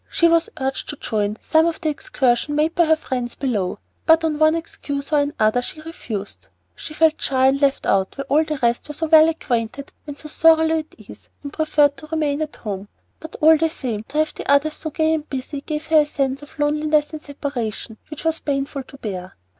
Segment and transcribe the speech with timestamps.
[0.09, 3.77] She was urged to join some of the excursions made by her friends below,
[4.07, 6.47] but on one excuse or another she refused.
[6.75, 10.17] She felt shy and left out where all the rest were so well acquainted and
[10.17, 12.87] so thoroughly at ease, and preferred to remain at home;
[13.19, 16.05] but all the same, to have the others so gay and busy gave her a
[16.07, 19.35] sense of loneliness and separation which was painful to bear.